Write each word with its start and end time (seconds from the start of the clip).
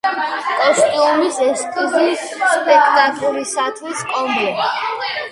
კოსტიუმის 0.59 1.35
ესკიზი 1.47 2.15
სპექტაკლისათვის 2.21 4.01
„კომბლე“. 4.15 4.65